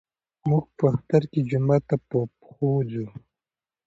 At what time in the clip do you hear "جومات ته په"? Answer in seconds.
1.49-2.17